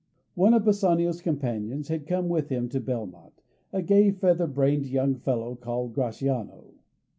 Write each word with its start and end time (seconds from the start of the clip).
One 0.33 0.55
of 0.55 0.65
Bassanio's 0.65 1.21
companions 1.21 1.87
had 1.89 2.07
come 2.07 2.27
with 2.27 2.49
him 2.49 2.69
to 2.69 2.79
Belmont, 2.79 3.43
a 3.71 3.83
gay, 3.83 4.09
feather 4.09 4.47
brained 4.47 4.87
young 4.87 5.13
fellow 5.13 5.53
called 5.55 5.93
Gratiano. 5.93 6.73